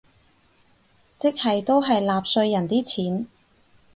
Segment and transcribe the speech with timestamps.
[1.19, 3.27] 即係都係納稅人啲錢